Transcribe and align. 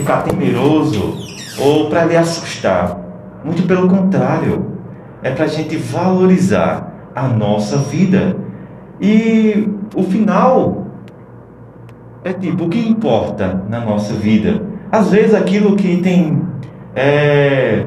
ficar 0.00 0.22
temeroso 0.22 1.16
ou 1.58 1.88
para 1.88 2.04
lhe 2.04 2.16
assustar. 2.16 2.98
Muito 3.44 3.62
pelo 3.64 3.88
contrário, 3.88 4.66
é 5.22 5.30
para 5.30 5.44
a 5.44 5.48
gente 5.48 5.76
valorizar 5.76 7.10
a 7.14 7.28
nossa 7.28 7.76
vida. 7.76 8.36
E 9.00 9.68
o 9.94 10.02
final 10.02 10.86
é 12.24 12.32
tipo, 12.32 12.64
o 12.64 12.68
que 12.68 12.78
importa 12.88 13.62
na 13.68 13.80
nossa 13.80 14.14
vida? 14.14 14.62
Às 14.90 15.10
vezes 15.10 15.34
aquilo 15.34 15.76
que 15.76 15.98
tem, 15.98 16.42
é, 16.94 17.86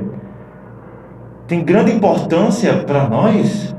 tem 1.48 1.64
grande 1.64 1.92
importância 1.92 2.74
para 2.78 3.08
nós, 3.08 3.76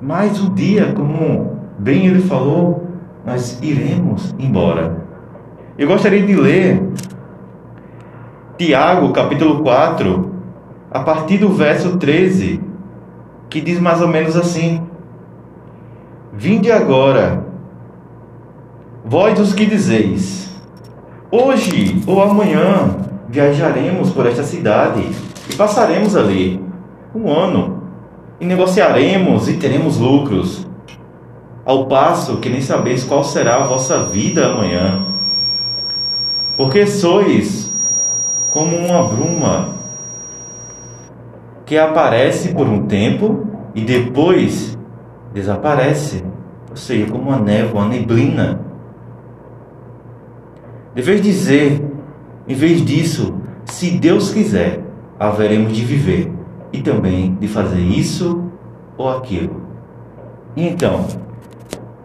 mas 0.00 0.40
um 0.40 0.54
dia, 0.54 0.92
como 0.92 1.58
bem 1.78 2.06
ele 2.06 2.20
falou, 2.22 2.86
nós 3.26 3.58
iremos 3.62 4.34
embora. 4.38 4.96
Eu 5.76 5.86
gostaria 5.86 6.22
de 6.22 6.34
ler 6.34 6.82
Tiago, 8.58 9.12
capítulo 9.12 9.62
4, 9.62 10.32
a 10.90 10.98
partir 10.98 11.38
do 11.38 11.48
verso 11.50 11.96
13, 11.96 12.60
que 13.48 13.60
diz 13.60 13.78
mais 13.78 14.02
ou 14.02 14.08
menos 14.08 14.36
assim: 14.36 14.82
Vinde 16.32 16.72
agora, 16.72 17.44
vós 19.04 19.38
os 19.38 19.54
que 19.54 19.64
dizeis, 19.64 20.60
hoje 21.30 22.02
ou 22.04 22.20
amanhã 22.20 22.96
viajaremos 23.28 24.10
por 24.10 24.26
esta 24.26 24.42
cidade 24.42 25.08
e 25.48 25.54
passaremos 25.54 26.16
ali 26.16 26.60
um 27.14 27.30
ano 27.30 27.84
e 28.40 28.44
negociaremos 28.44 29.48
e 29.48 29.52
teremos 29.52 29.98
lucros, 29.98 30.66
ao 31.64 31.86
passo 31.86 32.38
que 32.38 32.48
nem 32.48 32.60
sabeis 32.60 33.04
qual 33.04 33.22
será 33.22 33.62
a 33.62 33.66
vossa 33.68 34.02
vida 34.02 34.48
amanhã. 34.48 35.06
Porque 36.56 36.88
sois 36.88 37.68
como 38.50 38.76
uma 38.76 39.08
bruma 39.08 39.76
que 41.66 41.76
aparece 41.76 42.54
por 42.54 42.66
um 42.66 42.86
tempo 42.86 43.46
e 43.74 43.82
depois 43.82 44.78
desaparece, 45.34 46.24
ou 46.70 46.76
seja, 46.76 47.10
como 47.10 47.24
uma 47.24 47.38
névoa, 47.38 47.82
uma 47.82 47.90
neblina. 47.90 48.60
Deveis 50.94 51.20
dizer, 51.20 51.84
em 52.48 52.54
vez 52.54 52.82
disso, 52.84 53.34
se 53.66 53.90
Deus 53.90 54.32
quiser, 54.32 54.80
haveremos 55.20 55.72
de 55.72 55.84
viver 55.84 56.32
e 56.72 56.80
também 56.80 57.34
de 57.34 57.46
fazer 57.46 57.80
isso 57.80 58.44
ou 58.96 59.08
aquilo. 59.10 59.62
Então, 60.56 61.06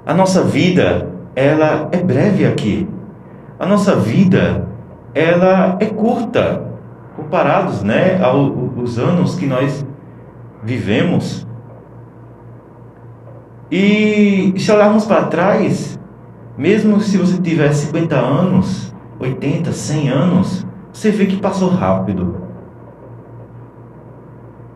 a 0.06 0.14
nossa 0.14 0.44
vida, 0.44 1.10
ela 1.36 1.88
é 1.92 1.98
breve 1.98 2.46
aqui. 2.46 2.88
A 3.58 3.66
nossa 3.66 3.96
vida, 3.96 4.68
ela 5.14 5.78
é 5.80 5.86
curta 5.86 6.64
comparados, 7.16 7.84
né, 7.84 8.22
aos 8.22 8.98
anos 8.98 9.36
que 9.36 9.46
nós 9.46 9.86
vivemos. 10.64 11.46
E 13.72 14.54
se 14.58 14.72
olharmos 14.72 15.06
para 15.06 15.26
trás, 15.26 16.00
mesmo 16.58 17.00
se 17.00 17.18
você 17.18 17.40
tiver 17.42 17.72
50 17.72 18.16
anos, 18.16 18.94
80, 19.20 19.72
100 19.72 20.10
anos, 20.10 20.66
você 20.92 21.12
vê 21.12 21.26
que 21.26 21.38
passou 21.38 21.70
rápido. 21.70 22.44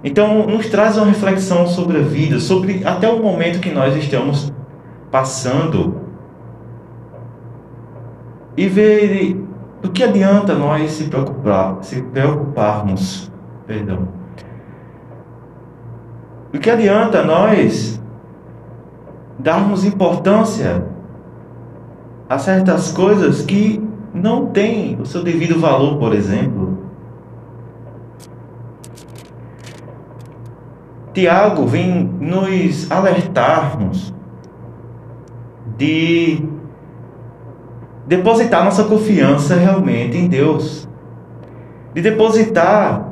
Então, 0.04 0.48
nos 0.48 0.68
traz 0.68 0.98
uma 0.98 1.08
reflexão 1.08 1.68
sobre 1.68 1.98
a 1.98 2.02
vida, 2.02 2.40
sobre 2.40 2.84
até 2.86 3.10
o 3.10 3.22
momento 3.22 3.60
que 3.60 3.72
nós 3.72 3.96
estamos 3.96 4.54
passando. 5.12 6.02
E 8.56 8.68
ver 8.68 9.47
do 9.88 9.92
que 9.92 10.04
adianta 10.04 10.54
nós 10.54 10.92
se 10.92 11.06
preocupar, 11.06 11.78
se 11.82 12.02
preocuparmos, 12.02 13.32
perdão. 13.66 14.10
Do 16.52 16.60
que 16.60 16.70
adianta 16.70 17.24
nós 17.24 18.02
darmos 19.40 19.86
importância 19.86 20.86
a 22.28 22.38
certas 22.38 22.92
coisas 22.92 23.44
que 23.44 23.82
não 24.14 24.48
têm 24.48 25.00
o 25.00 25.06
seu 25.06 25.24
devido 25.24 25.58
valor, 25.58 25.98
por 25.98 26.14
exemplo. 26.14 26.78
Tiago 31.14 31.66
vem 31.66 32.04
nos 32.20 32.92
alertarmos 32.92 34.14
de 35.78 36.44
depositar 38.08 38.64
nossa 38.64 38.86
confiança 38.86 39.56
realmente 39.56 40.18
em 40.18 40.28
Deus, 40.28 40.88
de 41.94 42.02
depositar 42.02 43.12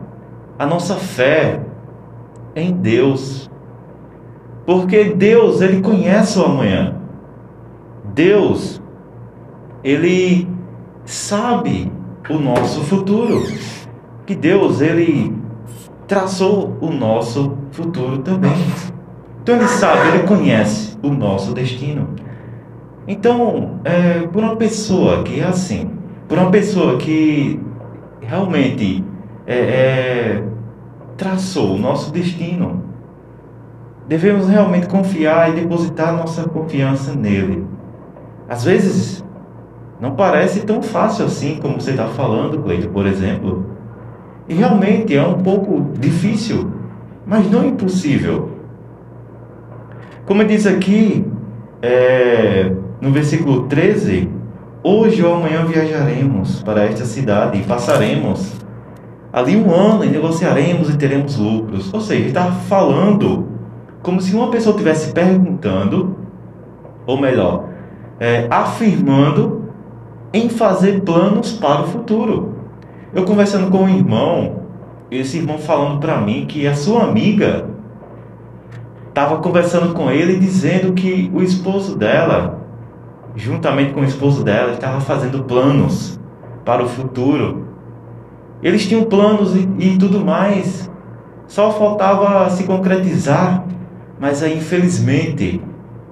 a 0.58 0.66
nossa 0.66 0.96
fé 0.96 1.60
em 2.56 2.72
Deus. 2.72 3.50
Porque 4.66 5.04
Deus, 5.04 5.62
ele 5.62 5.82
conhece 5.82 6.40
o 6.40 6.46
amanhã. 6.46 6.96
Deus, 8.14 8.82
ele 9.84 10.48
sabe 11.04 11.92
o 12.30 12.40
nosso 12.40 12.82
futuro. 12.82 13.44
Que 14.26 14.34
Deus, 14.34 14.82
ele 14.82 15.36
traçou 16.08 16.78
o 16.80 16.90
nosso 16.90 17.58
futuro 17.72 18.20
também. 18.20 18.56
Então 19.44 19.58
ele 19.58 19.68
sabe, 19.68 20.08
ele 20.08 20.24
conhece 20.28 20.98
o 21.04 21.10
nosso 21.10 21.54
destino. 21.54 22.08
Então, 23.08 23.80
é, 23.84 24.22
por 24.28 24.44
uma 24.44 24.56
pessoa 24.56 25.22
que 25.24 25.40
é 25.40 25.44
assim, 25.44 25.92
por 26.28 26.38
uma 26.38 26.50
pessoa 26.50 26.98
que 26.98 27.60
realmente 28.20 29.04
é, 29.46 29.56
é, 29.56 30.44
traçou 31.16 31.76
o 31.76 31.78
nosso 31.78 32.12
destino, 32.12 32.84
devemos 34.08 34.48
realmente 34.48 34.88
confiar 34.88 35.52
e 35.52 35.62
depositar 35.62 36.16
nossa 36.16 36.50
confiança 36.50 37.14
nele. 37.14 37.66
Às 38.50 38.64
vezes, 38.64 39.24
não 40.00 40.16
parece 40.16 40.62
tão 40.62 40.82
fácil 40.82 41.26
assim 41.26 41.58
como 41.62 41.80
você 41.80 41.92
está 41.92 42.08
falando, 42.08 42.62
Cleide, 42.64 42.88
por 42.88 43.06
exemplo. 43.06 43.66
E 44.50 44.54
realmente 44.54 45.16
é 45.16 45.26
um 45.26 45.42
pouco 45.42 45.92
difícil, 46.00 46.72
mas 47.26 47.50
não 47.50 47.66
impossível. 47.66 48.52
Como 50.26 50.44
diz 50.44 50.66
aqui, 50.66 51.26
é, 51.82 52.72
no 53.06 53.12
versículo 53.12 53.68
13, 53.68 54.28
hoje 54.82 55.24
ou 55.24 55.36
amanhã 55.36 55.64
viajaremos 55.64 56.64
para 56.64 56.86
esta 56.86 57.06
cidade 57.06 57.60
e 57.60 57.62
passaremos 57.62 58.54
ali 59.32 59.56
um 59.56 59.72
ano 59.72 60.04
e 60.04 60.10
negociaremos 60.10 60.90
e 60.90 60.98
teremos 60.98 61.38
lucros. 61.38 61.94
Ou 61.94 62.02
seja, 62.02 62.26
está 62.26 62.52
falando 62.52 63.48
como 64.02 64.20
se 64.20 64.36
uma 64.36 64.50
pessoa 64.50 64.72
estivesse 64.72 65.14
perguntando, 65.14 66.16
ou 67.06 67.22
melhor, 67.22 67.66
é, 68.20 68.48
afirmando 68.50 69.66
em 70.34 70.50
fazer 70.50 71.02
planos 71.02 71.52
para 71.52 71.84
o 71.84 71.88
futuro. 71.88 72.56
Eu 73.14 73.24
conversando 73.24 73.70
com 73.70 73.84
um 73.84 73.90
irmão, 73.90 74.62
esse 75.12 75.38
irmão 75.38 75.60
falando 75.60 76.00
para 76.00 76.20
mim 76.20 76.48
que 76.48 76.66
a 76.66 76.74
sua 76.74 77.04
amiga 77.04 77.68
estava 79.10 79.38
conversando 79.38 79.94
com 79.94 80.10
ele 80.10 80.40
dizendo 80.40 80.94
que 80.94 81.30
o 81.32 81.44
esposo 81.44 81.96
dela 81.96 82.65
juntamente 83.36 83.94
com 83.94 84.02
o 84.02 84.06
esposo 84.06 84.44
dela, 84.44 84.74
estava 84.74 85.02
fazendo 85.02 85.44
planos 85.44 86.20
para 86.64 86.84
o 86.84 86.88
futuro. 86.88 87.68
Eles 88.64 88.88
tinham 88.88 89.04
planos 89.04 89.56
e, 89.56 89.68
e 89.80 89.98
tudo 89.98 90.24
mais, 90.24 90.90
só 91.48 91.72
faltava 91.72 92.50
se 92.50 92.64
concretizar, 92.64 93.64
mas 94.20 94.42
aí 94.42 94.58
infelizmente, 94.58 95.62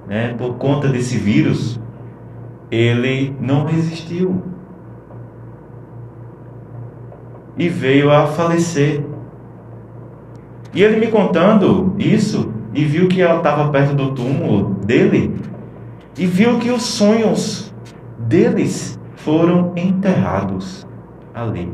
né, 0.07 0.35
por 0.38 0.56
conta 0.56 0.88
desse 0.88 1.17
vírus, 1.17 1.79
ele 2.69 3.35
não 3.40 3.66
resistiu 3.66 4.44
e 7.58 7.69
veio 7.69 8.11
a 8.11 8.28
falecer. 8.28 9.05
E 10.73 10.84
ele 10.84 10.99
me 10.99 11.08
contando 11.08 11.93
isso 11.99 12.52
e 12.73 12.84
viu 12.84 13.08
que 13.08 13.22
ela 13.22 13.37
estava 13.37 13.69
perto 13.69 13.93
do 13.93 14.11
túmulo 14.11 14.76
dele, 14.85 15.35
e 16.18 16.26
viu 16.26 16.60
que 16.60 16.70
os 16.70 16.84
sonhos 16.84 17.74
deles 18.20 19.00
foram 19.16 19.74
enterrados 19.76 20.86
ali. 21.34 21.74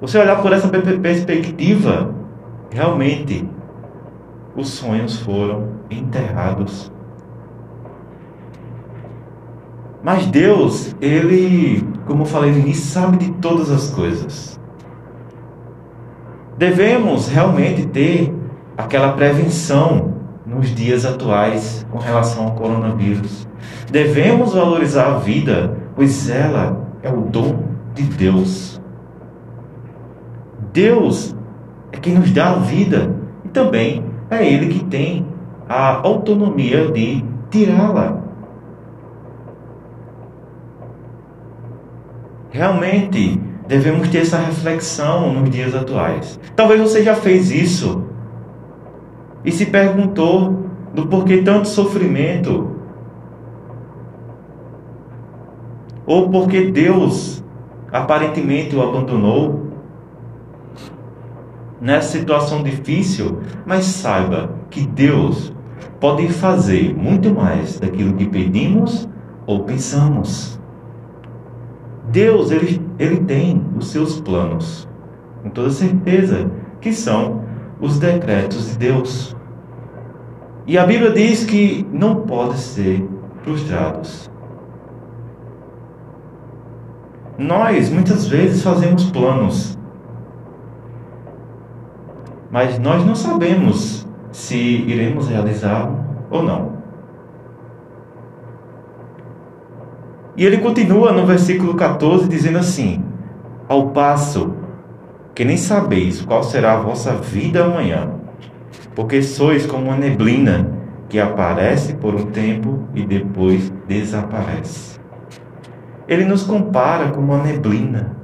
Você 0.00 0.18
olhar 0.18 0.40
por 0.40 0.52
essa 0.52 0.68
perspectiva, 0.68 2.14
realmente 2.70 3.46
os 4.56 4.68
sonhos 4.68 5.18
foram 5.20 5.68
enterrados. 5.90 6.90
Mas 10.02 10.26
Deus, 10.26 10.96
Ele, 11.00 11.86
como 12.06 12.22
eu 12.22 12.26
falei 12.26 12.50
no 12.52 12.58
início, 12.58 12.86
sabe 12.86 13.18
de 13.18 13.30
todas 13.32 13.70
as 13.70 13.90
coisas. 13.90 14.58
Devemos 16.56 17.28
realmente 17.28 17.86
ter 17.86 18.34
aquela 18.76 19.12
prevenção 19.12 20.09
nos 20.50 20.74
dias 20.74 21.06
atuais 21.06 21.86
com 21.90 21.98
relação 21.98 22.46
ao 22.46 22.54
coronavírus. 22.54 23.46
Devemos 23.90 24.52
valorizar 24.52 25.14
a 25.14 25.18
vida, 25.18 25.76
pois 25.94 26.28
ela 26.28 26.88
é 27.02 27.10
o 27.10 27.20
dom 27.20 27.62
de 27.94 28.02
Deus. 28.02 28.80
Deus 30.72 31.34
é 31.92 31.96
quem 31.96 32.14
nos 32.14 32.32
dá 32.32 32.50
a 32.50 32.56
vida 32.56 33.14
e 33.44 33.48
também 33.48 34.04
é 34.28 34.44
Ele 34.44 34.74
que 34.74 34.84
tem 34.84 35.26
a 35.68 36.00
autonomia 36.04 36.90
de 36.90 37.24
tirá-la. 37.50 38.18
Realmente 42.50 43.40
devemos 43.68 44.08
ter 44.08 44.18
essa 44.18 44.38
reflexão 44.38 45.32
nos 45.32 45.48
dias 45.48 45.74
atuais. 45.76 46.40
Talvez 46.56 46.80
você 46.80 47.04
já 47.04 47.14
fez 47.14 47.52
isso 47.52 48.09
e 49.44 49.50
se 49.50 49.66
perguntou 49.66 50.66
do 50.94 51.06
porquê 51.06 51.42
tanto 51.42 51.68
sofrimento 51.68 52.76
ou 56.04 56.28
porque 56.28 56.70
Deus 56.70 57.42
aparentemente 57.92 58.74
o 58.74 58.82
abandonou 58.82 59.70
nessa 61.80 62.18
situação 62.18 62.62
difícil, 62.62 63.38
mas 63.64 63.84
saiba 63.84 64.50
que 64.68 64.86
Deus 64.86 65.52
pode 65.98 66.28
fazer 66.28 66.94
muito 66.94 67.32
mais 67.34 67.78
daquilo 67.80 68.14
que 68.14 68.26
pedimos 68.26 69.08
ou 69.46 69.64
pensamos. 69.64 70.60
Deus, 72.08 72.50
ele, 72.50 72.82
ele 72.98 73.18
tem 73.18 73.64
os 73.76 73.88
seus 73.88 74.20
planos, 74.20 74.88
com 75.42 75.50
toda 75.50 75.70
certeza, 75.70 76.50
que 76.80 76.92
são 76.92 77.44
os 77.80 77.98
decretos 77.98 78.70
de 78.70 78.78
Deus. 78.78 79.36
E 80.66 80.78
a 80.78 80.86
Bíblia 80.86 81.10
diz 81.10 81.44
que 81.44 81.86
não 81.92 82.16
podem 82.22 82.56
ser 82.56 83.08
frustrados. 83.42 84.30
Nós 87.38 87.90
muitas 87.90 88.28
vezes 88.28 88.62
fazemos 88.62 89.10
planos, 89.10 89.78
mas 92.50 92.78
nós 92.78 93.04
não 93.04 93.14
sabemos 93.14 94.06
se 94.30 94.56
iremos 94.56 95.28
realizar 95.28 95.90
ou 96.30 96.42
não. 96.42 96.80
E 100.36 100.44
ele 100.44 100.58
continua 100.58 101.12
no 101.12 101.26
versículo 101.26 101.74
14 101.74 102.28
dizendo 102.28 102.58
assim: 102.58 103.02
Ao 103.68 103.88
passo 103.88 104.54
que 105.40 105.44
nem 105.46 105.56
sabeis 105.56 106.20
qual 106.20 106.42
será 106.42 106.74
a 106.74 106.80
vossa 106.82 107.14
vida 107.14 107.64
amanhã, 107.64 108.10
porque 108.94 109.22
sois 109.22 109.64
como 109.64 109.86
uma 109.86 109.96
neblina 109.96 110.70
que 111.08 111.18
aparece 111.18 111.94
por 111.94 112.14
um 112.14 112.26
tempo 112.26 112.80
e 112.94 113.06
depois 113.06 113.72
desaparece. 113.88 115.00
Ele 116.06 116.26
nos 116.26 116.42
compara 116.42 117.08
com 117.08 117.22
uma 117.22 117.42
neblina, 117.42 118.14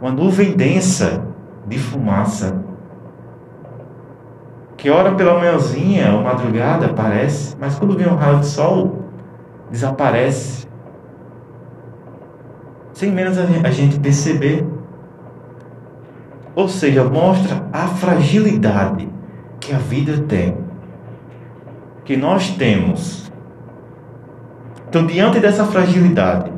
uma 0.00 0.12
nuvem 0.12 0.52
densa 0.52 1.26
de 1.66 1.76
fumaça, 1.76 2.64
que 4.76 4.88
ora 4.90 5.16
pela 5.16 5.40
manhãzinha 5.40 6.12
ou 6.14 6.22
madrugada 6.22 6.86
aparece, 6.86 7.56
mas 7.58 7.74
quando 7.74 7.98
vem 7.98 8.06
um 8.06 8.14
raio 8.14 8.38
de 8.38 8.46
sol, 8.46 9.06
desaparece. 9.72 10.68
Sem 12.92 13.10
menos 13.10 13.36
a 13.38 13.70
gente 13.72 13.98
perceber. 13.98 14.64
Ou 16.60 16.68
seja, 16.68 17.02
mostra 17.02 17.66
a 17.72 17.86
fragilidade 17.86 19.08
que 19.58 19.72
a 19.72 19.78
vida 19.78 20.18
tem, 20.28 20.58
que 22.04 22.18
nós 22.18 22.50
temos. 22.50 23.32
Então, 24.86 25.06
diante 25.06 25.40
dessa 25.40 25.64
fragilidade, 25.64 26.52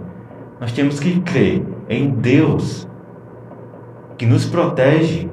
nós 0.61 0.73
temos 0.73 0.99
que 0.99 1.21
crer 1.21 1.65
em 1.89 2.11
Deus, 2.11 2.89
que 4.19 4.27
nos 4.27 4.45
protege 4.45 5.31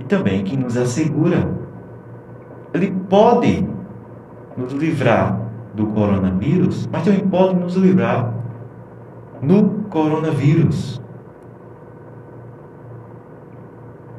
e 0.00 0.04
também 0.04 0.42
que 0.42 0.56
nos 0.56 0.76
assegura. 0.76 1.48
Ele 2.74 2.92
pode 3.08 3.64
nos 4.56 4.72
livrar 4.72 5.40
do 5.74 5.86
coronavírus, 5.86 6.88
mas 6.90 7.04
também 7.04 7.20
pode 7.20 7.54
nos 7.54 7.76
livrar 7.76 8.34
no 9.40 9.84
coronavírus. 9.88 11.00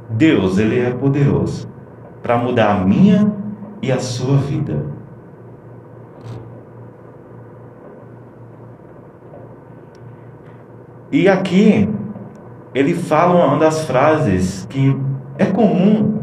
Deus, 0.09 0.57
ele 0.57 0.79
é 0.79 0.91
poderoso 0.91 1.69
para 2.21 2.37
mudar 2.37 2.71
a 2.71 2.85
minha 2.85 3.31
e 3.81 3.91
a 3.91 3.99
sua 3.99 4.37
vida. 4.37 4.85
E 11.11 11.27
aqui 11.27 11.89
ele 12.73 12.93
fala 12.93 13.45
uma 13.45 13.57
das 13.57 13.85
frases 13.85 14.65
que 14.69 14.95
é 15.37 15.45
comum 15.45 16.19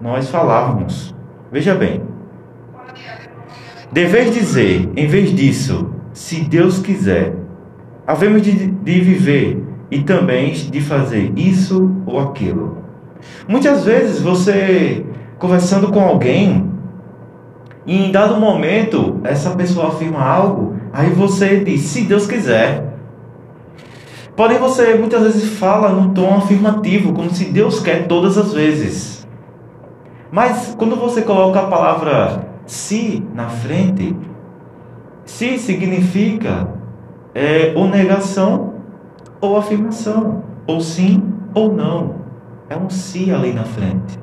nós 0.00 0.28
falarmos. 0.28 1.14
Veja 1.50 1.74
bem. 1.74 2.02
Deveis 3.90 4.34
dizer, 4.34 4.90
em 4.96 5.06
vez 5.06 5.34
disso, 5.34 5.92
se 6.12 6.42
Deus 6.42 6.78
quiser, 6.78 7.34
havemos 8.06 8.42
de, 8.42 8.52
de 8.52 9.00
viver 9.00 9.64
e 9.90 10.02
também 10.02 10.52
de 10.52 10.80
fazer 10.80 11.32
isso 11.36 11.96
ou 12.06 12.20
aquilo. 12.20 12.87
Muitas 13.46 13.84
vezes 13.84 14.20
você 14.20 15.04
conversando 15.38 15.88
com 15.88 16.00
alguém 16.00 16.70
e 17.86 18.06
em 18.06 18.12
dado 18.12 18.38
momento 18.38 19.20
essa 19.24 19.50
pessoa 19.50 19.88
afirma 19.88 20.22
algo, 20.22 20.76
aí 20.92 21.10
você 21.10 21.60
diz, 21.60 21.82
se 21.82 22.02
Deus 22.02 22.26
quiser. 22.26 22.86
Porém, 24.36 24.58
você 24.58 24.94
muitas 24.94 25.22
vezes 25.22 25.58
fala 25.58 25.88
num 25.88 26.14
tom 26.14 26.36
afirmativo, 26.36 27.12
como 27.12 27.30
se 27.30 27.46
Deus 27.46 27.80
quer 27.80 28.06
todas 28.06 28.38
as 28.38 28.52
vezes. 28.52 29.26
Mas 30.30 30.74
quando 30.78 30.94
você 30.94 31.22
coloca 31.22 31.60
a 31.60 31.66
palavra 31.66 32.48
se 32.66 33.24
na 33.34 33.48
frente, 33.48 34.14
se 35.24 35.58
significa 35.58 36.68
é, 37.34 37.72
ou 37.74 37.88
negação 37.88 38.74
ou 39.40 39.56
afirmação, 39.56 40.42
ou 40.66 40.80
sim 40.80 41.22
ou 41.54 41.72
não. 41.72 42.17
É 42.68 42.76
um 42.76 42.90
se 42.90 43.32
ali 43.32 43.52
na 43.52 43.64
frente. 43.64 44.18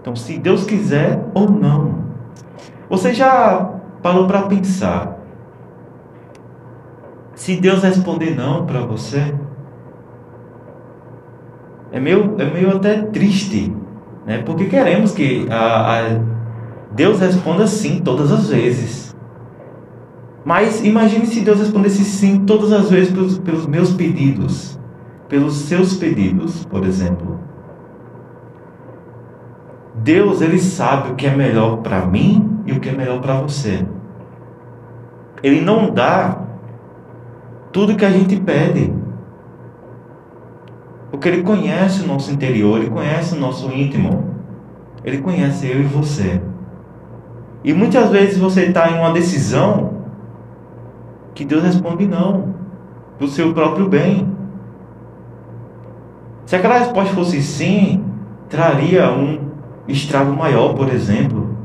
Então, 0.00 0.14
se 0.14 0.38
Deus 0.38 0.64
quiser 0.64 1.24
ou 1.34 1.50
não. 1.50 2.06
Você 2.88 3.12
já 3.12 3.74
parou 4.02 4.26
para 4.26 4.42
pensar 4.42 5.16
se 7.34 7.54
Deus 7.56 7.82
responder 7.82 8.34
não 8.34 8.64
para 8.64 8.80
você, 8.80 9.34
é 11.92 12.00
meio, 12.00 12.34
é 12.38 12.44
meio 12.44 12.74
até 12.74 13.02
triste, 13.02 13.72
né? 14.26 14.38
Porque 14.38 14.64
queremos 14.64 15.12
que 15.12 15.46
a, 15.50 15.98
a 15.98 16.20
Deus 16.92 17.20
responda 17.20 17.66
sim 17.66 18.00
todas 18.00 18.32
as 18.32 18.48
vezes. 18.48 19.14
Mas 20.44 20.84
imagine 20.84 21.26
se 21.26 21.40
Deus 21.40 21.58
respondesse 21.58 22.04
sim 22.04 22.44
todas 22.44 22.72
as 22.72 22.90
vezes 22.90 23.12
pelos, 23.12 23.38
pelos 23.38 23.66
meus 23.66 23.92
pedidos, 23.92 24.78
pelos 25.28 25.54
seus 25.54 25.94
pedidos, 25.94 26.64
por 26.64 26.84
exemplo. 26.84 27.38
Deus, 29.96 30.40
ele 30.40 30.58
sabe 30.58 31.12
o 31.12 31.14
que 31.14 31.26
é 31.26 31.34
melhor 31.34 31.78
para 31.78 32.04
mim 32.06 32.60
e 32.66 32.72
o 32.72 32.80
que 32.80 32.88
é 32.88 32.92
melhor 32.92 33.20
para 33.20 33.34
você. 33.40 33.84
Ele 35.42 35.60
não 35.60 35.90
dá 35.92 36.46
tudo 37.72 37.94
que 37.94 38.04
a 38.04 38.10
gente 38.10 38.36
pede. 38.40 38.92
Porque 41.10 41.28
Ele 41.28 41.42
conhece 41.42 42.02
o 42.02 42.06
nosso 42.06 42.32
interior, 42.32 42.78
Ele 42.78 42.90
conhece 42.90 43.34
o 43.34 43.40
nosso 43.40 43.70
íntimo, 43.70 44.24
Ele 45.04 45.18
conhece 45.18 45.66
eu 45.66 45.80
e 45.80 45.84
você. 45.84 46.40
E 47.62 47.72
muitas 47.72 48.10
vezes 48.10 48.38
você 48.38 48.62
está 48.62 48.90
em 48.90 48.98
uma 48.98 49.12
decisão 49.12 50.04
que 51.34 51.44
Deus 51.44 51.62
responde 51.62 52.06
não, 52.06 52.54
do 53.18 53.28
seu 53.28 53.52
próprio 53.52 53.88
bem. 53.88 54.26
Se 56.46 56.56
aquela 56.56 56.78
resposta 56.78 57.14
fosse 57.14 57.42
sim, 57.42 58.04
traria 58.48 59.10
um 59.10 59.45
estrago 59.88 60.32
maior, 60.32 60.74
por 60.74 60.88
exemplo. 60.88 61.56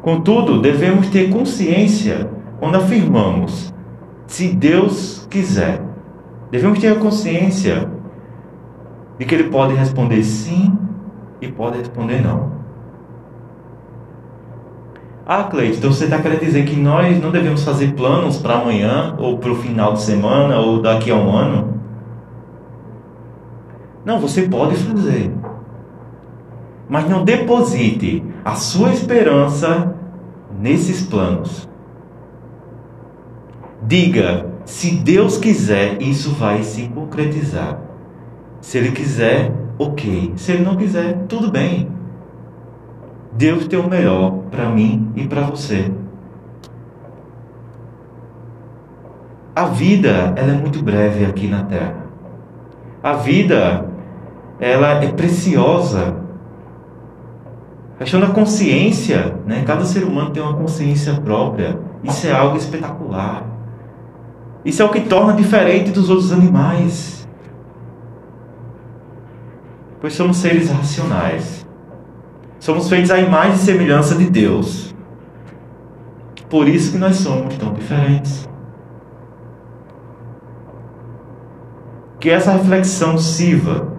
Contudo, 0.00 0.60
devemos 0.60 1.08
ter 1.08 1.30
consciência 1.30 2.30
quando 2.60 2.76
afirmamos, 2.76 3.74
se 4.26 4.48
Deus 4.48 5.26
quiser. 5.28 5.82
Devemos 6.50 6.78
ter 6.78 6.92
a 6.92 6.94
consciência 6.94 7.90
de 9.18 9.24
que 9.24 9.34
Ele 9.34 9.50
pode 9.50 9.74
responder 9.74 10.22
sim 10.22 10.78
e 11.40 11.48
pode 11.48 11.78
responder 11.78 12.22
não. 12.22 12.52
Ah, 15.26 15.42
Cleide, 15.42 15.78
então 15.78 15.92
você 15.92 16.04
está 16.04 16.22
querendo 16.22 16.38
dizer 16.38 16.64
que 16.66 16.76
nós 16.76 17.20
não 17.20 17.32
devemos 17.32 17.64
fazer 17.64 17.94
planos 17.94 18.38
para 18.38 18.60
amanhã, 18.60 19.16
ou 19.18 19.38
para 19.38 19.50
o 19.50 19.56
final 19.56 19.92
de 19.94 20.02
semana, 20.02 20.60
ou 20.60 20.80
daqui 20.80 21.10
a 21.10 21.16
um 21.16 21.36
ano? 21.36 21.75
Não, 24.06 24.20
você 24.20 24.42
pode 24.42 24.76
fazer. 24.76 25.32
Mas 26.88 27.08
não 27.08 27.24
deposite 27.24 28.22
a 28.44 28.54
sua 28.54 28.92
esperança 28.92 29.96
nesses 30.60 31.02
planos. 31.02 31.68
diga: 33.82 34.46
se 34.64 34.92
Deus 34.92 35.38
quiser, 35.38 36.00
isso 36.00 36.30
vai 36.34 36.62
se 36.62 36.86
concretizar. 36.88 37.80
Se 38.60 38.78
Ele 38.78 38.92
quiser, 38.92 39.52
ok. 39.76 40.32
Se 40.36 40.52
Ele 40.52 40.62
não 40.62 40.76
quiser, 40.76 41.24
tudo 41.28 41.50
bem. 41.50 41.88
Deus 43.32 43.66
tem 43.66 43.78
o 43.78 43.88
melhor 43.88 44.38
para 44.52 44.68
mim 44.70 45.10
e 45.16 45.26
para 45.26 45.42
você. 45.42 45.90
A 49.52 49.64
vida, 49.64 50.32
ela 50.36 50.52
é 50.52 50.56
muito 50.56 50.80
breve 50.80 51.24
aqui 51.24 51.48
na 51.48 51.64
Terra. 51.64 52.06
A 53.02 53.14
vida, 53.14 53.95
ela 54.58 55.02
é 55.02 55.08
preciosa. 55.12 56.16
A 57.96 57.98
questão 58.00 58.20
da 58.20 58.28
consciência, 58.28 59.36
né? 59.46 59.64
Cada 59.66 59.84
ser 59.84 60.04
humano 60.04 60.30
tem 60.30 60.42
uma 60.42 60.54
consciência 60.54 61.14
própria. 61.14 61.78
Isso 62.04 62.26
é 62.26 62.32
algo 62.32 62.56
espetacular. 62.56 63.44
Isso 64.64 64.82
é 64.82 64.84
o 64.84 64.90
que 64.90 65.00
torna 65.00 65.32
diferente 65.32 65.90
dos 65.90 66.10
outros 66.10 66.32
animais. 66.32 67.26
Pois 70.00 70.14
somos 70.14 70.36
seres 70.36 70.70
racionais. 70.70 71.66
Somos 72.58 72.88
feitos 72.88 73.10
à 73.10 73.18
imagem 73.18 73.54
e 73.54 73.58
semelhança 73.58 74.14
de 74.14 74.28
Deus. 74.28 74.94
Por 76.50 76.68
isso 76.68 76.92
que 76.92 76.98
nós 76.98 77.16
somos 77.16 77.56
tão 77.56 77.72
diferentes. 77.72 78.48
Que 82.20 82.30
essa 82.30 82.52
reflexão 82.52 83.18
sirva 83.18 83.95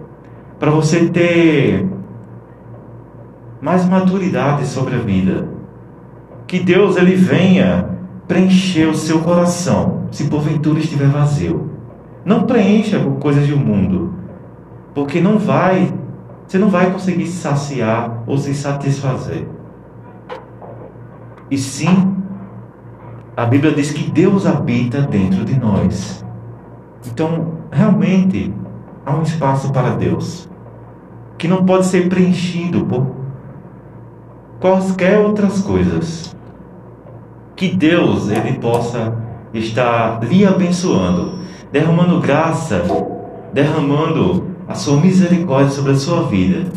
para 0.58 0.70
você 0.70 1.08
ter 1.08 1.86
mais 3.60 3.86
maturidade 3.86 4.66
sobre 4.66 4.94
a 4.94 4.98
vida. 4.98 5.48
Que 6.46 6.58
Deus 6.58 6.96
ele 6.96 7.14
venha 7.14 7.88
preencher 8.26 8.86
o 8.86 8.94
seu 8.94 9.20
coração, 9.20 10.04
se 10.10 10.24
porventura 10.28 10.78
estiver 10.78 11.08
vazio. 11.08 11.70
Não 12.24 12.42
preencha 12.42 12.98
com 12.98 13.16
coisas 13.16 13.46
do 13.46 13.56
mundo, 13.56 14.14
porque 14.94 15.20
não 15.20 15.38
vai, 15.38 15.92
você 16.46 16.58
não 16.58 16.68
vai 16.68 16.90
conseguir 16.90 17.26
se 17.26 17.38
saciar 17.38 18.22
ou 18.26 18.36
se 18.36 18.54
satisfazer. 18.54 19.46
E 21.50 21.56
sim, 21.56 22.16
a 23.36 23.46
Bíblia 23.46 23.72
diz 23.72 23.90
que 23.90 24.10
Deus 24.10 24.44
habita 24.44 25.00
dentro 25.00 25.44
de 25.44 25.58
nós. 25.58 26.24
Então, 27.06 27.54
realmente, 27.70 28.52
há 29.08 29.16
um 29.16 29.22
espaço 29.22 29.72
para 29.72 29.90
Deus 29.90 30.48
que 31.38 31.48
não 31.48 31.64
pode 31.64 31.86
ser 31.86 32.08
preenchido 32.08 32.84
por 32.84 33.06
quaisquer 34.60 35.18
outras 35.18 35.60
coisas. 35.62 36.36
Que 37.56 37.68
Deus 37.68 38.28
ele 38.28 38.58
possa 38.58 39.16
estar 39.54 40.22
lhe 40.22 40.44
abençoando, 40.44 41.38
derramando 41.72 42.20
graça, 42.20 42.84
derramando 43.52 44.46
a 44.66 44.74
sua 44.74 45.00
misericórdia 45.00 45.70
sobre 45.70 45.92
a 45.92 45.96
sua 45.96 46.24
vida. 46.24 46.70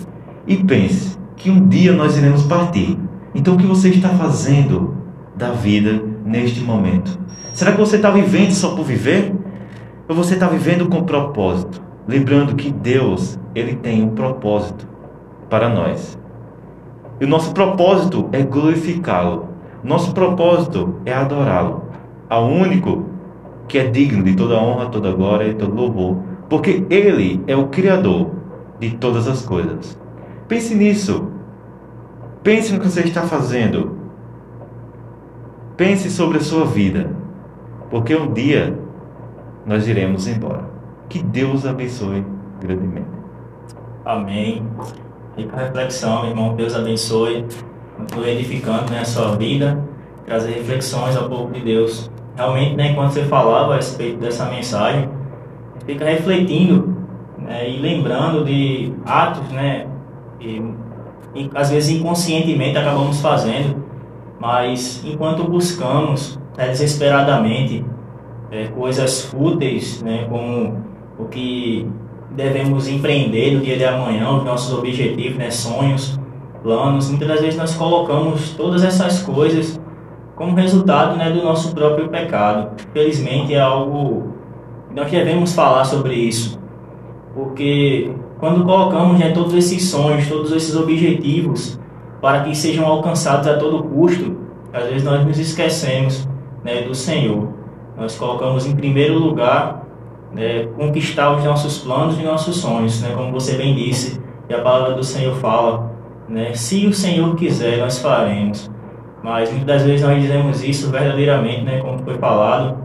E 0.48 0.56
pense 0.58 1.18
que 1.36 1.50
um 1.50 1.68
dia 1.68 1.92
nós 1.92 2.18
iremos 2.18 2.44
partir. 2.44 2.98
Então 3.34 3.56
o 3.56 3.58
que 3.58 3.66
você 3.66 3.90
está 3.90 4.10
fazendo 4.10 4.96
da 5.36 5.52
vida 5.52 6.02
neste 6.24 6.62
momento? 6.62 7.20
Será 7.54 7.72
que 7.72 7.80
você 7.80 7.98
está 7.98 8.10
vivendo 8.10 8.52
só 8.52 8.76
por 8.76 8.86
viver? 8.86 9.36
Ou 10.08 10.16
você 10.16 10.36
está 10.36 10.48
vivendo 10.48 10.88
com 10.88 11.04
propósito? 11.04 11.91
Lembrando 12.08 12.56
que 12.56 12.72
Deus, 12.72 13.40
Ele 13.54 13.76
tem 13.76 14.04
um 14.04 14.10
propósito 14.10 14.88
para 15.50 15.70
nós. 15.70 16.18
E 17.20 17.26
o 17.26 17.28
nosso 17.28 17.54
propósito 17.54 18.28
é 18.32 18.42
glorificá-lo. 18.42 19.50
Nosso 19.84 20.14
propósito 20.14 20.96
é 21.06 21.14
adorá-lo. 21.14 21.84
Ao 22.28 22.48
único 22.48 23.06
que 23.68 23.78
é 23.78 23.88
digno 23.88 24.24
de 24.24 24.36
toda 24.36 24.56
honra, 24.56 24.88
toda 24.88 25.12
glória 25.12 25.48
e 25.48 25.54
todo 25.54 25.76
louvor. 25.76 26.18
Porque 26.50 26.86
Ele 26.90 27.44
é 27.46 27.56
o 27.56 27.68
Criador 27.68 28.32
de 28.80 28.92
todas 28.98 29.28
as 29.28 29.46
coisas. 29.46 29.98
Pense 30.48 30.74
nisso. 30.74 31.28
Pense 32.42 32.74
no 32.74 32.80
que 32.80 32.88
você 32.88 33.02
está 33.02 33.22
fazendo. 33.22 33.96
Pense 35.78 36.10
sobre 36.10 36.40
a 36.40 36.42
sua 36.42 36.66
vida. 36.66 37.16
Porque 37.92 38.16
um 38.16 38.34
dia 38.34 38.78
nós 39.66 39.88
iremos 39.88 40.28
embora. 40.28 40.71
Que 41.12 41.22
Deus 41.22 41.66
abençoe 41.66 42.26
grandemente. 42.62 43.06
Amém. 44.06 44.66
Fica 45.36 45.58
a 45.58 45.60
reflexão, 45.60 46.26
irmão. 46.26 46.56
Deus 46.56 46.74
abençoe. 46.74 47.46
Continue 47.98 48.30
edificando 48.30 48.90
né, 48.90 49.02
a 49.02 49.06
sua 49.06 49.36
vida, 49.36 49.78
trazer 50.26 50.54
reflexões 50.54 51.18
ao 51.18 51.28
povo 51.28 51.52
de 51.52 51.60
Deus. 51.60 52.10
Realmente, 52.38 52.78
né, 52.78 52.92
enquanto 52.92 53.12
você 53.12 53.26
falava 53.26 53.74
a 53.74 53.76
respeito 53.76 54.20
dessa 54.22 54.46
mensagem, 54.46 55.10
fica 55.86 56.06
refletindo 56.06 56.96
né, 57.38 57.70
e 57.70 57.78
lembrando 57.82 58.46
de 58.46 58.94
atos, 59.06 59.50
né, 59.50 59.88
que 60.40 60.64
às 61.54 61.72
vezes 61.72 61.90
inconscientemente 61.90 62.78
acabamos 62.78 63.20
fazendo, 63.20 63.84
mas 64.40 65.04
enquanto 65.06 65.44
buscamos 65.44 66.40
né, 66.58 66.70
desesperadamente 66.70 67.86
é, 68.50 68.68
coisas 68.68 69.26
fúteis, 69.26 70.02
né, 70.02 70.26
como 70.30 70.91
o 71.22 71.26
que 71.26 71.88
devemos 72.32 72.88
empreender 72.88 73.56
no 73.56 73.62
dia 73.62 73.78
de 73.78 73.86
amanhã, 73.86 74.30
os 74.32 74.44
nossos 74.44 74.78
objetivos, 74.78 75.38
né, 75.38 75.52
sonhos, 75.52 76.20
planos. 76.64 77.10
Muitas 77.10 77.28
das 77.28 77.42
vezes 77.42 77.58
nós 77.58 77.76
colocamos 77.76 78.52
todas 78.52 78.84
essas 78.84 79.22
coisas 79.22 79.80
como 80.36 80.56
resultado 80.56 81.18
né, 81.18 81.30
do 81.30 81.44
nosso 81.44 81.74
próprio 81.74 82.10
pecado. 82.10 82.72
Felizmente 82.94 83.54
é 83.54 83.60
algo 83.60 84.32
nós 84.94 85.10
devemos 85.10 85.54
falar 85.54 85.86
sobre 85.86 86.16
isso, 86.16 86.60
porque 87.34 88.12
quando 88.40 88.66
colocamos 88.66 89.18
né, 89.20 89.32
todos 89.32 89.54
esses 89.54 89.90
sonhos, 89.90 90.28
todos 90.28 90.52
esses 90.52 90.76
objetivos 90.76 91.80
para 92.22 92.42
que 92.42 92.54
sejam 92.56 92.86
alcançados 92.86 93.48
a 93.48 93.58
todo 93.58 93.84
custo, 93.84 94.36
às 94.74 94.86
vezes 94.86 95.04
nós 95.04 95.26
nos 95.26 95.40
esquecemos 95.40 96.28
né, 96.64 96.82
do 96.82 96.94
Senhor. 96.94 97.48
Nós 97.98 98.18
colocamos 98.18 98.66
em 98.66 98.76
primeiro 98.76 99.18
lugar 99.18 99.81
né, 100.34 100.68
conquistar 100.78 101.36
os 101.36 101.44
nossos 101.44 101.80
planos 101.80 102.20
e 102.20 102.24
nossos 102.24 102.58
sonhos, 102.58 103.02
né, 103.02 103.14
como 103.16 103.32
você 103.32 103.56
bem 103.56 103.76
disse, 103.76 104.22
e 104.50 104.54
a 104.54 104.62
palavra 104.62 104.94
do 104.94 105.04
Senhor 105.04 105.36
fala, 105.36 105.92
né, 106.28 106.54
se 106.54 106.88
o 106.88 106.94
Senhor 106.94 107.36
quiser, 107.36 107.78
nós 107.78 108.00
faremos. 108.00 108.70
Mas 109.24 109.50
muitas 109.52 109.68
das 109.68 109.84
vezes 109.84 110.06
nós 110.06 110.22
dizemos 110.22 110.64
isso 110.64 110.90
verdadeiramente, 110.90 111.62
né, 111.62 111.80
como 111.80 112.00
foi 112.00 112.18
falado, 112.18 112.78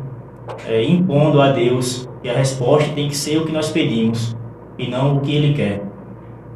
é, 0.66 0.82
impondo 0.84 1.40
a 1.40 1.50
Deus 1.50 2.08
que 2.22 2.28
a 2.28 2.34
resposta 2.34 2.92
tem 2.94 3.08
que 3.08 3.16
ser 3.16 3.38
o 3.38 3.46
que 3.46 3.52
nós 3.52 3.70
pedimos 3.70 4.36
e 4.78 4.88
não 4.88 5.16
o 5.16 5.20
que 5.20 5.34
Ele 5.34 5.54
quer. 5.54 5.82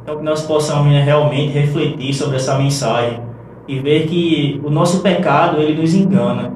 Então 0.03 0.17
que 0.17 0.23
nós 0.23 0.43
possamos 0.43 0.91
né, 0.91 1.01
realmente 1.03 1.51
refletir 1.51 2.13
sobre 2.13 2.37
essa 2.37 2.57
mensagem 2.57 3.19
e 3.67 3.79
ver 3.79 4.07
que 4.07 4.59
o 4.63 4.69
nosso 4.69 5.01
pecado 5.01 5.61
ele 5.61 5.79
nos 5.79 5.93
engana, 5.93 6.53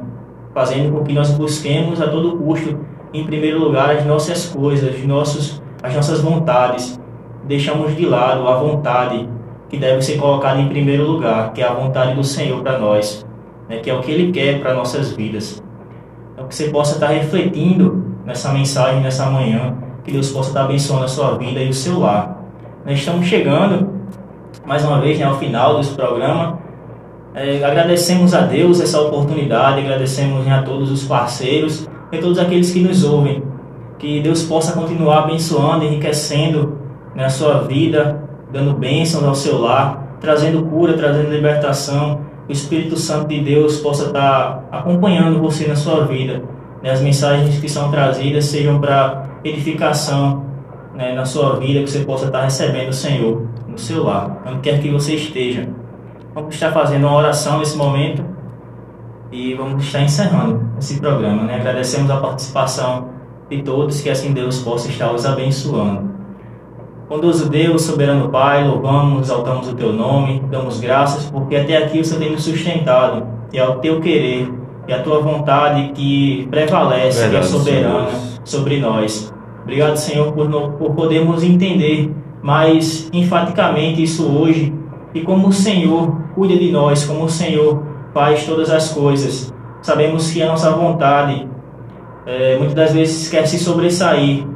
fazendo 0.54 0.92
com 0.92 1.04
que 1.04 1.14
nós 1.14 1.32
busquemos 1.32 2.02
a 2.02 2.08
todo 2.08 2.38
custo 2.38 2.80
em 3.20 3.26
primeiro 3.26 3.60
lugar 3.60 3.92
as 3.92 4.06
nossas 4.06 4.48
coisas, 4.48 5.04
nossos, 5.06 5.62
as 5.82 5.96
nossas 5.96 6.22
vontades. 6.22 7.00
Deixamos 7.46 7.96
de 7.96 8.06
lado 8.06 8.48
a 8.48 8.56
vontade 8.56 9.30
que 9.70 9.78
deve 9.78 10.02
ser 10.02 10.18
colocada 10.18 10.60
em 10.60 10.68
primeiro 10.68 11.06
lugar, 11.06 11.54
que 11.54 11.62
é 11.62 11.68
a 11.68 11.74
vontade 11.74 12.16
do 12.16 12.24
Senhor 12.24 12.62
para 12.62 12.78
nós, 12.78 13.26
né, 13.70 13.78
que 13.78 13.90
é 13.90 13.94
o 13.94 14.02
que 14.02 14.12
Ele 14.12 14.32
quer 14.32 14.60
para 14.60 14.74
nossas 14.74 15.12
vidas. 15.12 15.64
Então, 16.34 16.48
que 16.48 16.56
você 16.56 16.70
possa 16.70 16.96
estar 16.96 17.08
refletindo 17.08 18.06
nessa 18.26 18.52
mensagem, 18.52 19.02
nessa 19.02 19.28
manhã, 19.28 19.76
que 20.04 20.12
Deus 20.12 20.32
possa 20.32 20.50
estar 20.50 20.66
abençoando 20.66 21.06
a 21.06 21.08
sua 21.08 21.38
vida 21.38 21.60
e 21.60 21.70
o 21.70 21.74
seu 21.74 22.00
lar. 22.00 22.44
Nós 22.86 23.00
estamos 23.00 23.26
chegando, 23.26 23.90
mais 24.66 24.84
uma 24.84 25.00
vez, 25.00 25.18
né, 25.20 25.26
ao 25.26 25.38
final 25.38 25.78
desse 25.78 25.94
programa. 25.94 26.60
É, 27.34 27.64
agradecemos 27.64 28.34
a 28.34 28.42
Deus 28.42 28.80
essa 28.80 29.00
oportunidade, 29.02 29.82
agradecemos 29.82 30.46
né, 30.46 30.54
a 30.54 30.64
todos 30.64 30.92
os 30.92 31.04
parceiros 31.04 31.88
e 32.16 32.20
todos 32.20 32.40
aqueles 32.40 32.72
que 32.72 32.82
nos 32.82 33.04
ouvem. 33.04 33.44
Que 33.98 34.22
Deus 34.22 34.44
possa 34.44 34.74
continuar 34.74 35.24
abençoando, 35.24 35.86
enriquecendo 35.86 36.78
na 37.16 37.30
sua 37.30 37.60
vida, 37.62 38.24
dando 38.52 38.74
bênçãos 38.74 39.24
ao 39.24 39.36
seu 39.36 39.60
lar, 39.60 40.18
trazendo 40.20 40.64
cura, 40.66 40.94
trazendo 40.94 41.30
libertação. 41.30 42.22
O 42.48 42.52
Espírito 42.52 42.98
Santo 42.98 43.28
de 43.28 43.40
Deus 43.40 43.78
possa 43.78 44.06
estar 44.06 44.68
acompanhando 44.72 45.40
você 45.40 45.68
na 45.68 45.76
sua 45.76 46.06
vida. 46.06 46.44
Né? 46.84 46.92
As 46.92 47.02
mensagens 47.02 47.60
que 47.60 47.70
são 47.70 47.90
trazidas 47.90 48.46
sejam 48.46 48.80
para 48.80 49.40
edificação 49.44 50.46
né, 50.94 51.14
na 51.14 51.26
sua 51.26 51.58
vida, 51.58 51.82
que 51.82 51.90
você 51.90 52.00
possa 52.00 52.26
estar 52.26 52.44
recebendo 52.44 52.90
o 52.90 52.94
Senhor 52.94 53.48
no 53.68 53.78
seu 53.78 54.04
lar, 54.04 54.44
onde 54.46 54.60
quer 54.60 54.80
que 54.80 54.90
você 54.90 55.16
esteja. 55.16 55.68
Vamos 56.34 56.54
estar 56.54 56.72
fazendo 56.72 57.08
uma 57.08 57.16
oração 57.16 57.60
nesse 57.60 57.78
momento 57.78 58.35
e 59.36 59.54
vamos 59.54 59.84
estar 59.84 60.02
encerrando 60.02 60.62
esse 60.80 60.98
programa. 60.98 61.44
Né? 61.44 61.56
Agradecemos 61.56 62.10
a 62.10 62.18
participação 62.18 63.10
de 63.50 63.62
todos, 63.62 64.00
que 64.00 64.10
assim 64.10 64.32
Deus 64.32 64.60
possa 64.60 64.88
estar 64.88 65.12
os 65.12 65.26
abençoando. 65.26 66.10
Bondoso 67.10 67.50
Deus, 67.50 67.82
soberano 67.82 68.30
Pai, 68.30 68.66
louvamos, 68.66 69.24
exaltamos 69.24 69.68
o 69.68 69.76
Teu 69.76 69.92
nome, 69.92 70.42
damos 70.50 70.80
graças, 70.80 71.30
porque 71.30 71.58
até 71.58 71.78
aqui 71.78 72.04
você 72.04 72.16
tem 72.16 72.32
nos 72.32 72.44
sustentado, 72.44 73.28
e 73.52 73.60
ao 73.60 73.80
Teu 73.80 74.00
querer 74.00 74.52
e 74.88 74.94
a 74.94 75.02
tua 75.02 75.20
vontade 75.20 75.92
que 75.94 76.48
prevalece, 76.50 77.22
Verdade, 77.22 77.48
que 77.48 77.56
é 77.56 77.60
soberana 77.60 78.10
Senhor. 78.10 78.40
sobre 78.46 78.80
nós. 78.80 79.34
Obrigado, 79.64 79.98
Senhor, 79.98 80.32
por, 80.32 80.48
por 80.50 80.94
podermos 80.94 81.44
entender 81.44 82.12
mais 82.42 83.10
enfaticamente 83.12 84.02
isso 84.02 84.28
hoje 84.28 84.74
e 85.14 85.22
como 85.22 85.48
o 85.48 85.54
Senhor 85.54 86.16
cuida 86.36 86.56
de 86.56 86.72
nós, 86.72 87.04
como 87.04 87.26
o 87.26 87.30
Senhor 87.30 87.95
faz 88.16 88.46
todas 88.46 88.70
as 88.72 88.94
coisas. 88.94 89.54
Sabemos 89.82 90.32
que 90.32 90.42
a 90.42 90.48
nossa 90.48 90.72
vontade 90.72 91.46
eh, 92.26 92.56
muitas 92.58 92.74
das 92.74 92.94
vezes 92.94 93.28
quer 93.30 93.46
se 93.46 93.60
sobressair, 93.60 94.48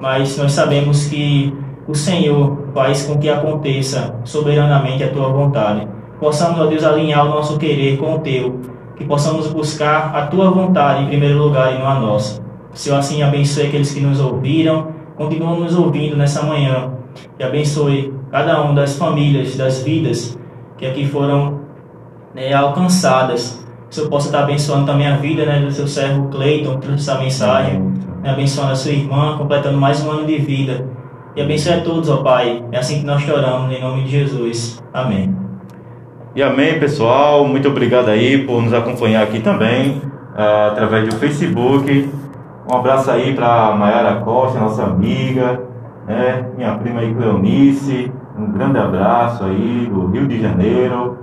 mas 0.00 0.36
nós 0.36 0.50
sabemos 0.50 1.06
que 1.06 1.54
o 1.86 1.94
Senhor 1.94 2.58
faz 2.74 3.04
com 3.04 3.16
que 3.16 3.30
aconteça 3.30 4.16
soberanamente 4.24 5.04
a 5.04 5.10
tua 5.10 5.28
vontade. 5.28 5.86
Possamos, 6.18 6.58
ó 6.58 6.66
Deus, 6.66 6.82
alinhar 6.82 7.24
o 7.24 7.28
nosso 7.28 7.56
querer 7.56 7.98
com 7.98 8.16
o 8.16 8.18
teu, 8.18 8.58
que 8.96 9.04
possamos 9.04 9.46
buscar 9.46 10.14
a 10.16 10.26
tua 10.26 10.50
vontade 10.50 11.04
em 11.04 11.06
primeiro 11.06 11.38
lugar 11.38 11.72
e 11.72 11.78
não 11.78 11.86
a 11.86 12.00
nossa. 12.00 12.42
Senhor, 12.74 12.98
assim 12.98 13.22
abençoe 13.22 13.68
aqueles 13.68 13.94
que 13.94 14.00
nos 14.00 14.20
ouviram, 14.20 14.88
continuam 15.16 15.60
nos 15.60 15.78
ouvindo 15.78 16.16
nessa 16.16 16.42
manhã 16.42 16.90
e 17.38 17.44
abençoe 17.44 18.12
cada 18.32 18.60
um 18.64 18.74
das 18.74 18.98
famílias, 18.98 19.56
das 19.56 19.82
vidas 19.84 20.36
que 20.76 20.84
aqui 20.84 21.06
foram 21.06 21.67
né, 22.34 22.52
alcançadas. 22.52 23.64
Que 23.88 23.92
o 23.92 23.94
Senhor 23.94 24.10
possa 24.10 24.28
estar 24.28 24.42
abençoando 24.42 24.86
também 24.86 25.06
a 25.06 25.16
vida 25.16 25.46
né, 25.46 25.60
do 25.60 25.70
seu 25.70 25.88
servo 25.88 26.28
Cleiton, 26.28 26.78
que 26.78 26.92
essa 26.92 27.18
mensagem 27.18 27.80
né, 28.22 28.30
abençoando 28.30 28.72
a 28.72 28.76
sua 28.76 28.92
irmã, 28.92 29.36
completando 29.38 29.78
mais 29.78 30.04
um 30.04 30.10
ano 30.10 30.26
de 30.26 30.36
vida. 30.36 30.86
E 31.34 31.42
abençoe 31.42 31.74
a 31.74 31.80
todos, 31.80 32.08
ó 32.08 32.18
Pai. 32.18 32.64
É 32.72 32.78
assim 32.78 33.00
que 33.00 33.06
nós 33.06 33.22
choramos, 33.22 33.74
em 33.74 33.80
nome 33.80 34.02
de 34.02 34.10
Jesus. 34.10 34.82
Amém. 34.92 35.34
E 36.34 36.42
amém, 36.42 36.78
pessoal. 36.78 37.46
Muito 37.46 37.68
obrigado 37.68 38.08
aí 38.08 38.44
por 38.44 38.62
nos 38.62 38.72
acompanhar 38.72 39.22
aqui 39.22 39.40
também, 39.40 40.02
ah, 40.36 40.68
através 40.72 41.08
do 41.08 41.16
Facebook. 41.16 42.10
Um 42.70 42.76
abraço 42.76 43.10
aí 43.10 43.34
para 43.34 43.74
Mayara 43.74 44.20
Costa, 44.20 44.58
nossa 44.58 44.84
amiga, 44.84 45.60
né? 46.06 46.46
minha 46.56 46.74
prima 46.74 47.00
aí, 47.00 47.14
Cleonice. 47.14 48.12
Um 48.38 48.52
grande 48.52 48.78
abraço 48.78 49.42
aí 49.44 49.90
do 49.92 50.06
Rio 50.08 50.28
de 50.28 50.40
Janeiro. 50.40 51.17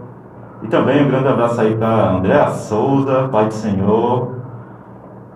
E 0.66 0.68
também 0.68 1.06
um 1.06 1.08
grande 1.08 1.28
abraço 1.28 1.62
aí 1.62 1.76
para 1.76 2.14
Andréa 2.14 2.50
Souza, 2.50 3.30
Pai 3.32 3.46
do 3.46 3.54
Senhor. 3.54 4.36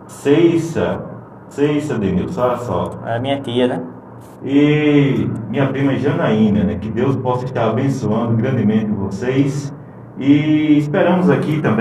Ceissa, 0.07 1.03
Ceissa 1.49 1.99
Denilson, 1.99 2.41
olha 2.41 2.57
só. 2.57 2.91
É 3.05 3.19
minha 3.19 3.39
tia, 3.39 3.67
né? 3.67 3.83
E 4.43 5.29
minha 5.47 5.67
prima 5.67 5.95
Janaína, 5.97 6.63
né? 6.63 6.79
Que 6.81 6.89
Deus 6.89 7.15
possa 7.17 7.45
estar 7.45 7.69
abençoando 7.69 8.35
grandemente 8.37 8.87
vocês. 8.87 9.71
E 10.17 10.79
esperamos 10.79 11.29
aqui 11.29 11.61
também. 11.61 11.77